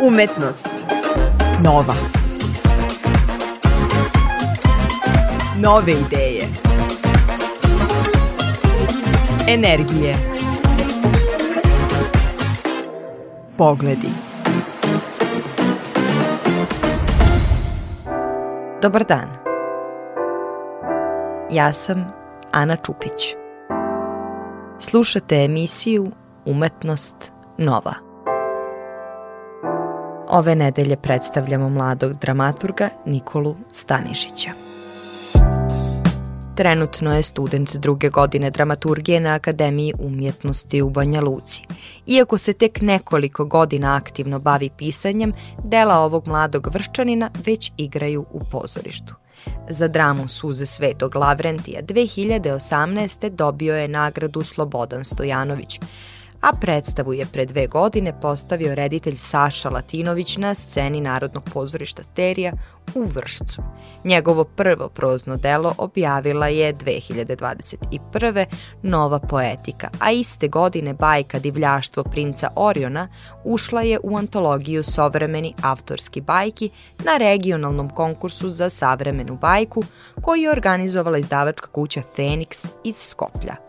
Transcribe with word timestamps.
Umetnost. 0.00 0.70
Nova. 1.64 1.94
Nove 5.60 5.92
ideje. 5.92 6.42
Energije. 9.48 10.14
Pogledi. 13.56 14.08
Dobar 18.82 19.04
dan. 19.04 19.28
Ja 21.50 21.72
sam 21.72 22.12
Ana 22.52 22.76
Čupić. 22.76 23.34
Slušate 24.78 25.36
emisiju 25.36 26.06
Umetnost 26.44 27.32
Nova. 27.58 28.07
Ove 30.30 30.54
nedelje 30.54 30.96
predstavljamo 30.96 31.68
mladog 31.68 32.14
dramaturga 32.14 32.88
Nikolu 33.06 33.56
Stanišića. 33.72 34.50
Trenutno 36.56 37.16
je 37.16 37.22
student 37.22 37.76
druge 37.76 38.08
godine 38.08 38.50
dramaturgije 38.50 39.20
na 39.20 39.34
Akademiji 39.34 39.92
umjetnosti 39.98 40.82
u 40.82 40.90
Banja 40.90 41.20
Luci. 41.20 41.62
Iako 42.06 42.38
se 42.38 42.52
tek 42.52 42.80
nekoliko 42.80 43.44
godina 43.44 43.96
aktivno 43.96 44.38
bavi 44.38 44.70
pisanjem, 44.70 45.32
dela 45.64 45.98
ovog 45.98 46.28
mladog 46.28 46.68
vrščanina 46.72 47.30
već 47.46 47.72
igraju 47.76 48.26
u 48.30 48.40
pozorištu. 48.50 49.14
Za 49.68 49.88
dramu 49.88 50.28
Suze 50.28 50.66
Svetog 50.66 51.14
Lavrentija 51.14 51.82
2018. 51.82 53.28
dobio 53.28 53.76
je 53.76 53.88
nagradu 53.88 54.42
Slobodan 54.42 55.04
Stojanović, 55.04 55.80
a 56.40 56.52
predstavu 56.60 57.12
je 57.12 57.26
pre 57.26 57.46
dve 57.46 57.66
godine 57.66 58.20
postavio 58.20 58.74
reditelj 58.74 59.16
Saša 59.16 59.70
Latinović 59.70 60.36
na 60.36 60.54
sceni 60.54 61.00
Narodnog 61.00 61.44
pozorišta 61.52 62.02
Sterija 62.02 62.52
u 62.94 63.02
Vršcu. 63.02 63.62
Njegovo 64.04 64.44
prvo 64.44 64.88
prozno 64.88 65.36
delo 65.36 65.74
objavila 65.78 66.48
je 66.48 66.74
2021. 66.74 68.44
Nova 68.82 69.18
poetika, 69.18 69.88
a 69.98 70.10
iste 70.10 70.48
godine 70.48 70.94
bajka 70.94 71.38
Divljaštvo 71.38 72.04
princa 72.04 72.50
Oriona 72.56 73.08
ušla 73.44 73.82
je 73.82 73.98
u 74.02 74.16
antologiju 74.16 74.84
Sovremeni 74.84 75.54
autorski 75.62 76.20
bajki 76.20 76.70
na 77.04 77.16
regionalnom 77.16 77.90
konkursu 77.90 78.50
za 78.50 78.70
savremenu 78.70 79.36
bajku 79.36 79.84
koju 80.22 80.42
je 80.42 80.50
organizovala 80.50 81.18
izdavačka 81.18 81.66
kuća 81.66 82.02
Feniks 82.16 82.68
iz 82.84 82.96
Skoplja 82.96 83.68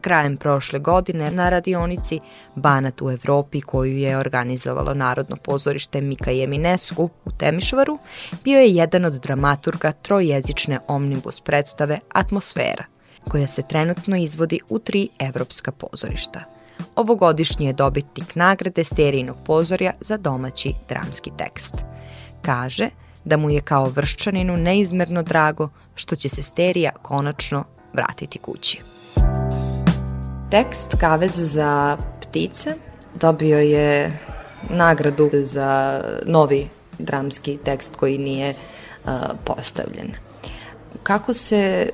krajem 0.00 0.36
prošle 0.36 0.78
godine 0.78 1.30
na 1.30 1.48
radionici 1.48 2.20
Banat 2.54 3.02
u 3.02 3.10
Evropi 3.10 3.60
koju 3.60 3.96
je 3.96 4.18
organizovalo 4.18 4.94
Narodno 4.94 5.36
pozorište 5.36 6.00
Mika 6.00 6.30
Jeminesku 6.30 7.08
u 7.24 7.30
Temišvaru, 7.30 7.98
bio 8.44 8.60
je 8.60 8.74
jedan 8.74 9.04
od 9.04 9.12
dramaturga 9.12 9.92
trojezične 9.92 10.78
omnibus 10.88 11.40
predstave 11.40 11.98
Atmosfera, 12.12 12.84
koja 13.28 13.46
se 13.46 13.62
trenutno 13.68 14.16
izvodi 14.16 14.60
u 14.68 14.78
tri 14.78 15.08
evropska 15.18 15.72
pozorišta. 15.72 16.40
Ovogodišnji 16.96 17.66
je 17.66 17.72
dobitnik 17.72 18.34
nagrade 18.34 18.84
Sterijinog 18.84 19.36
pozorja 19.46 19.92
za 20.00 20.16
domaći 20.16 20.74
dramski 20.88 21.30
tekst. 21.36 21.74
Kaže 22.42 22.88
da 23.24 23.36
mu 23.36 23.50
je 23.50 23.60
kao 23.60 23.88
vrščaninu 23.88 24.56
neizmerno 24.56 25.22
drago 25.22 25.68
što 25.94 26.16
će 26.16 26.28
se 26.28 26.42
Sterija 26.42 26.92
konačno 27.02 27.64
vratiti 27.92 28.38
kući. 28.38 28.80
Tekst 30.50 30.96
Kavez 31.00 31.52
za 31.52 31.96
ptice 32.20 32.74
dobio 33.14 33.58
je 33.58 34.18
nagradu 34.70 35.30
za 35.32 36.00
novi 36.26 36.68
dramski 36.98 37.58
tekst 37.64 37.96
koji 37.96 38.18
nije 38.18 38.54
uh, 39.04 39.10
postavljen. 39.44 40.12
Kako 41.02 41.34
se 41.34 41.90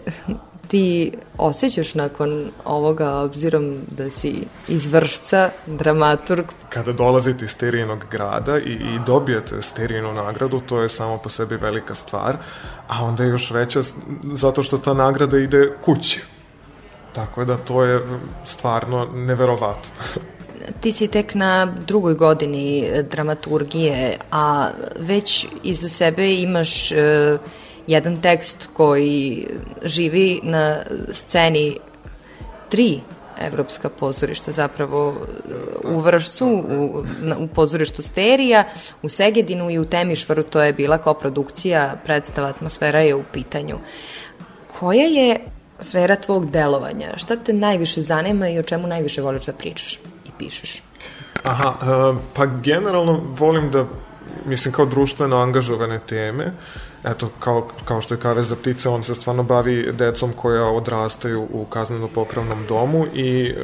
ti 0.69 1.13
osjećaš 1.39 1.95
nakon 1.95 2.51
ovoga, 2.65 3.15
obzirom 3.15 3.79
da 3.91 4.11
si 4.11 4.47
iz 4.69 4.87
Vršca, 4.87 5.51
dramaturg? 5.67 6.45
Kada 6.69 6.93
dolazite 6.93 7.45
iz 7.45 7.51
sterijenog 7.51 8.05
grada 8.11 8.59
i, 8.59 8.73
i 8.73 8.99
dobijete 9.07 9.63
sterijenu 9.63 10.13
nagradu, 10.13 10.61
to 10.61 10.83
je 10.83 10.89
samo 10.89 11.19
po 11.19 11.29
sebi 11.29 11.57
velika 11.57 11.95
stvar, 11.95 12.37
a 12.89 13.05
onda 13.05 13.25
je 13.25 13.31
još 13.31 13.51
veća 13.51 13.81
zato 14.33 14.63
što 14.63 14.79
ta 14.79 14.95
nagrada 14.95 15.39
ide 15.39 15.73
kući 15.85 16.21
Tako 17.15 17.45
da 17.45 17.57
to 17.57 17.85
je 17.85 18.01
stvarno 18.45 19.09
neverovatno. 19.15 19.93
Ti 20.81 20.93
si 20.93 21.09
tek 21.09 21.35
na 21.35 21.67
drugoj 21.87 22.15
godini 22.15 22.89
dramaturgije, 23.11 24.17
a 24.31 24.71
već 24.99 25.47
iza 25.63 25.89
sebe 25.89 26.35
imaš 26.35 26.91
uh, 26.91 26.99
jedan 27.87 28.21
tekst 28.21 28.69
koji 28.73 29.47
živi 29.83 30.41
na 30.43 30.77
sceni 31.13 31.79
tri 32.69 33.01
evropska 33.41 33.89
pozorišta 33.89 34.53
zapravo 34.53 35.15
u 35.85 36.01
Vršcu, 36.01 36.47
u, 36.47 37.05
u 37.39 37.47
pozorištu 37.47 38.03
Sterija, 38.03 38.65
u 39.03 39.09
Segedinu 39.09 39.71
i 39.71 39.79
u 39.79 39.85
Temišvaru, 39.85 40.43
to 40.43 40.63
je 40.63 40.73
bila 40.73 40.99
kao 40.99 41.15
produkcija, 41.15 41.97
predstava 42.05 42.49
atmosfera 42.49 43.01
je 43.01 43.15
u 43.15 43.23
pitanju. 43.33 43.79
Koja 44.79 45.07
je 45.07 45.54
sfera 45.85 46.17
tvog 46.17 46.51
delovanja. 46.51 47.17
Šta 47.17 47.37
te 47.37 47.53
najviše 47.53 48.01
zanima 48.01 48.49
i 48.49 48.59
o 48.59 48.63
čemu 48.63 48.87
najviše 48.87 49.23
voliš 49.23 49.47
da 49.47 49.53
pričaš 49.53 49.97
i 50.25 50.31
pišeš? 50.39 50.83
Aha, 51.43 51.75
uh, 51.81 52.17
pa 52.35 52.47
generalno 52.47 53.21
volim 53.39 53.71
da 53.71 53.87
mislim 54.47 54.75
kao 54.75 54.87
društveno 54.87 55.37
angažovane 55.37 56.01
teme. 56.07 56.53
Eto, 57.05 57.29
kao, 57.41 57.69
kao 57.85 58.01
što 58.01 58.15
je 58.15 58.21
Kavez 58.21 58.49
za 58.49 58.57
ptice, 58.57 58.89
on 58.89 59.03
se 59.03 59.15
stvarno 59.15 59.43
bavi 59.43 59.93
decom 59.93 60.33
koja 60.33 60.65
odrastaju 60.65 61.49
u 61.53 61.65
kazneno-popravnom 61.65 62.67
domu 62.69 63.07
i 63.15 63.55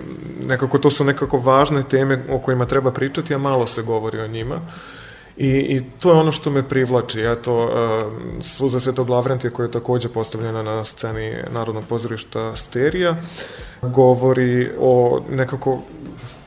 nekako 0.48 0.78
to 0.78 0.90
su 0.90 1.04
nekako 1.04 1.38
važne 1.38 1.82
teme 1.82 2.24
o 2.30 2.38
kojima 2.38 2.66
treba 2.66 2.92
pričati, 2.92 3.34
a 3.34 3.38
malo 3.38 3.66
se 3.66 3.82
govori 3.82 4.20
o 4.20 4.28
njima. 4.28 4.54
Uh, 4.54 4.99
I, 5.40 5.48
I 5.48 5.82
to 6.00 6.12
je 6.12 6.18
ono 6.20 6.32
što 6.32 6.50
me 6.50 6.68
privlači. 6.68 7.20
Eto, 7.20 7.64
uh, 7.64 8.42
Suza 8.42 8.80
Svetog 8.80 9.08
Lavrentija 9.08 9.50
koja 9.50 9.66
je 9.66 9.72
takođe 9.72 10.08
postavljena 10.08 10.62
na 10.62 10.84
sceni 10.84 11.36
Narodnog 11.50 11.84
pozorišta 11.88 12.56
Sterija, 12.56 13.16
govori 13.82 14.70
o 14.80 15.20
nekako 15.30 15.80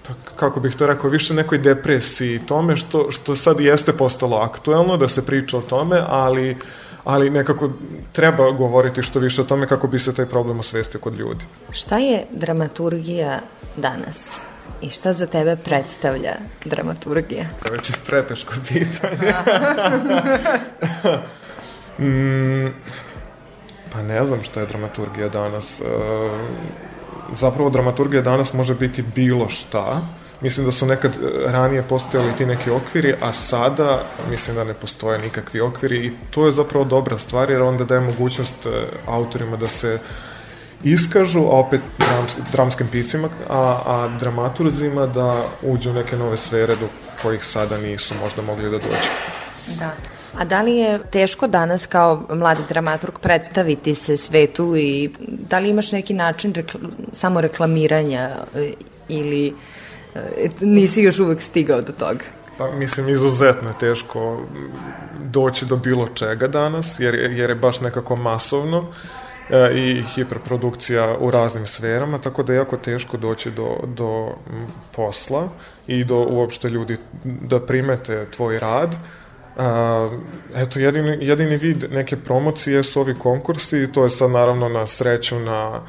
pa 0.08 0.14
kako 0.36 0.60
bih 0.60 0.76
to 0.76 0.88
rekao, 0.88 1.10
više 1.10 1.34
nekoj 1.34 1.58
depresiji 1.58 2.40
tome 2.48 2.78
što, 2.78 3.12
što 3.12 3.36
sad 3.36 3.60
jeste 3.60 3.94
postalo 3.94 4.38
aktuelno 4.38 4.98
da 4.98 5.08
se 5.08 5.26
priča 5.26 5.58
o 5.58 5.62
tome, 5.62 6.02
ali 6.08 6.58
ali 7.04 7.30
nekako 7.30 7.70
treba 8.12 8.52
govoriti 8.52 9.04
što 9.04 9.20
više 9.20 9.42
o 9.42 9.46
tome 9.46 9.68
kako 9.68 9.88
bi 9.88 10.00
se 10.00 10.14
taj 10.14 10.26
problem 10.26 10.60
osvestio 10.60 11.00
kod 11.00 11.16
ljudi. 11.20 11.46
Šta 11.72 11.98
je 11.98 12.26
dramaturgija 12.32 13.40
danas? 13.78 14.42
I 14.84 14.90
šta 14.90 15.14
za 15.14 15.28
tebe 15.28 15.56
predstavlja 15.56 16.34
dramaturgija? 16.66 17.46
To 17.62 17.68
je 17.68 17.72
već 17.72 17.92
preteško 18.06 18.54
pitanje. 18.68 19.34
mm, 22.10 22.74
pa 23.94 24.02
ne 24.02 24.26
znam 24.26 24.44
šta 24.44 24.60
je 24.60 24.66
dramaturgija 24.66 25.30
danas. 25.30 25.82
E, 25.82 25.84
zapravo 27.36 27.70
dramaturgija 27.70 28.22
danas 28.22 28.54
može 28.54 28.76
biti 28.76 29.02
bilo 29.16 29.50
šta. 29.50 30.02
Mislim 30.42 30.66
da 30.66 30.72
su 30.72 30.86
nekad 30.86 31.18
ranije 31.46 31.84
postojali 31.84 32.36
ti 32.38 32.46
neki 32.46 32.70
okviri, 32.70 33.16
a 33.22 33.34
sada 33.34 34.04
mislim 34.30 34.56
da 34.56 34.64
ne 34.64 34.74
postoje 34.74 35.20
nikakvi 35.20 35.62
okviri 35.62 36.06
i 36.06 36.14
to 36.32 36.46
je 36.46 36.52
zapravo 36.52 36.86
dobra 36.86 37.18
stvar 37.18 37.52
jer 37.52 37.62
onda 37.62 37.84
daje 37.84 38.02
mogućnost 38.02 38.66
e, 38.66 38.70
autorima 39.08 39.58
da 39.58 39.68
se 39.68 39.94
uh, 39.94 40.33
iskažu, 40.84 41.40
a 41.40 41.60
opet 41.60 41.82
drams, 42.00 42.38
dramskim 42.52 42.88
pisima, 42.88 43.30
a, 43.50 43.80
a 43.86 44.18
dramaturzima 44.20 45.06
da 45.06 45.46
uđu 45.62 45.90
u 45.90 45.94
neke 45.94 46.18
nove 46.18 46.38
sfere 46.38 46.76
do 46.76 46.88
kojih 47.22 47.44
sada 47.44 47.78
nisu 47.78 48.14
možda 48.22 48.42
mogli 48.42 48.64
da 48.64 48.78
dođu. 48.78 49.10
Da. 49.80 49.92
A 50.38 50.46
da 50.46 50.62
li 50.62 50.76
je 50.76 51.00
teško 51.12 51.48
danas 51.48 51.88
kao 51.88 52.26
mladi 52.30 52.62
dramaturg 52.70 53.14
predstaviti 53.22 53.96
se 53.96 54.18
svetu 54.18 54.76
i 54.78 55.10
da 55.50 55.60
li 55.60 55.70
imaš 55.70 55.92
neki 55.92 56.14
način 56.14 56.54
rekl 56.54 56.78
samo 57.12 57.42
reklamiranja 57.42 58.30
e, 58.56 58.72
ili 59.10 59.54
e, 60.16 60.50
nisi 60.60 61.02
još 61.02 61.20
uvek 61.20 61.42
stigao 61.42 61.82
do 61.82 61.92
toga? 61.92 62.24
Pa, 62.58 62.72
mislim, 62.72 63.10
izuzetno 63.10 63.70
je 63.70 63.78
teško 63.80 64.42
doći 65.20 65.66
do 65.66 65.76
bilo 65.76 66.08
čega 66.08 66.48
danas, 66.48 67.00
jer, 67.00 67.16
jer 67.16 67.50
je 67.50 67.56
baš 67.56 67.82
nekako 67.82 68.16
masovno. 68.16 68.80
Uh, 68.80 68.86
i 69.76 70.04
hiperprodukcija 70.16 71.18
u 71.20 71.32
raznim 71.32 71.68
sferama, 71.68 72.18
tako 72.18 72.44
da 72.44 72.54
je 72.54 72.58
jako 72.58 72.78
teško 72.78 73.18
doći 73.18 73.52
do, 73.52 73.78
do 73.88 74.36
posla 74.96 75.50
i 75.88 76.04
do 76.04 76.26
uopšte 76.30 76.70
ljudi 76.70 76.98
da 77.24 77.60
primete 77.60 78.26
tvoj 78.32 78.60
rad. 78.60 78.96
A, 79.58 80.10
eto, 80.56 80.80
jedini, 80.80 81.18
jedini 81.22 81.58
vid 81.58 81.86
neke 81.92 82.18
promocije 82.18 82.84
su 82.84 83.02
ovi 83.02 83.16
konkursi 83.16 83.84
i 83.84 83.92
to 83.92 84.04
je 84.04 84.10
sad 84.10 84.32
naravno 84.32 84.70
na 84.70 84.88
sreću 84.88 85.40
na 85.40 85.82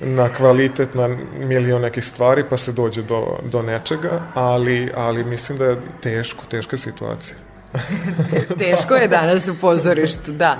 na 0.00 0.32
kvalitet, 0.32 0.94
na 0.94 1.08
milion 1.38 1.82
nekih 1.82 2.04
stvari, 2.04 2.44
pa 2.50 2.56
se 2.56 2.72
dođe 2.72 3.02
do, 3.02 3.38
do 3.44 3.62
nečega, 3.62 4.22
ali, 4.34 4.92
ali 4.96 5.24
mislim 5.24 5.58
da 5.58 5.64
je 5.64 5.76
teško, 6.00 6.44
teška 6.50 6.76
situacija. 6.76 7.36
Teško 8.58 8.94
je 8.94 9.08
danas 9.08 9.48
u 9.48 9.54
pozorištu, 9.60 10.32
da. 10.32 10.36
da. 10.36 10.56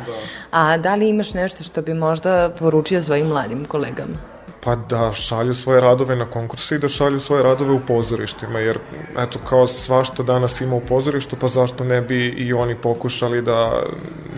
A 0.50 0.76
da 0.76 0.94
li 0.94 1.08
imaš 1.08 1.34
nešto 1.34 1.64
što 1.64 1.82
bi 1.82 1.94
možda 1.94 2.50
poručio 2.58 3.02
svojim 3.02 3.26
mladim 3.26 3.64
kolegama? 3.64 4.30
Pa 4.64 4.76
da 4.76 5.12
šalju 5.12 5.54
svoje 5.54 5.80
radove 5.80 6.16
na 6.16 6.30
konkurse 6.30 6.74
i 6.74 6.78
da 6.78 6.88
šalju 6.88 7.20
svoje 7.20 7.42
radove 7.42 7.72
u 7.72 7.80
pozorištima, 7.80 8.58
jer 8.58 8.78
eto 9.18 9.38
kao 9.48 9.66
svašta 9.66 10.22
danas 10.22 10.60
ima 10.60 10.76
u 10.76 10.80
pozorištu, 10.80 11.36
pa 11.36 11.48
zašto 11.48 11.84
ne 11.84 12.00
bi 12.00 12.28
i 12.28 12.52
oni 12.52 12.74
pokušali 12.74 13.42
da 13.42 13.82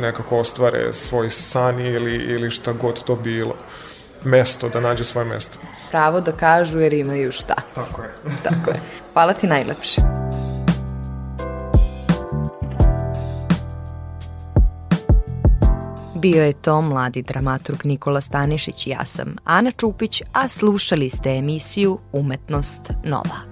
nekako 0.01 0.39
ostvare 0.39 0.95
svoj 0.95 1.31
san 1.31 1.81
ili, 1.81 2.15
ili 2.15 2.51
šta 2.51 2.73
god 2.73 3.05
to 3.05 3.17
bilo 3.17 3.55
mesto, 4.25 4.69
da 4.69 4.81
nađe 4.81 5.05
svoje 5.05 5.25
mesto. 5.25 5.59
Pravo 5.91 6.21
da 6.21 6.33
kažu 6.33 6.81
jer 6.81 6.93
imaju 6.93 7.33
šta. 7.33 7.55
Tako 7.75 8.03
je. 8.03 8.15
Tako 8.43 8.71
je. 8.71 8.81
Hvala 9.13 9.33
ti 9.33 9.47
najlepše. 9.47 10.01
Bio 16.23 16.45
je 16.45 16.53
to 16.53 16.81
mladi 16.81 17.23
dramaturg 17.23 17.81
Nikola 17.85 18.21
Stanišić 18.21 18.87
i 18.87 18.91
ja 18.91 19.05
sam 19.05 19.37
Ana 19.45 19.71
Čupić, 19.71 20.23
a 20.33 20.49
slušali 20.49 21.11
ste 21.11 21.31
emisiju 21.31 21.99
Umetnost 22.13 22.91
Nova. 23.05 23.52